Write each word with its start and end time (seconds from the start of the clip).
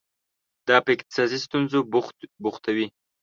دا 0.67 0.77
په 0.85 0.89
اقتصادي 0.95 1.37
ستونزو 1.45 1.79
بوختوي. 2.41 2.87